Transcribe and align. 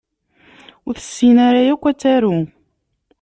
Ur 0.87 0.95
tessin 0.97 1.37
ara 1.47 1.61
yakk 1.67 1.83
ad 1.89 1.97
taru 2.01 2.35